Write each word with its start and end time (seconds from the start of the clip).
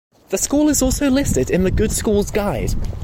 The 0.29 0.39
school 0.39 0.67
is 0.69 0.81
also 0.81 1.11
listed 1.11 1.51
in 1.51 1.63
the 1.63 1.69
"Good 1.69 1.91
Schools 1.91 2.31
Guide". 2.31 2.73